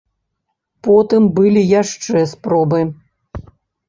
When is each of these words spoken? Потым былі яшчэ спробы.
Потым 0.85 1.27
былі 1.39 1.61
яшчэ 1.81 2.23
спробы. 2.31 2.81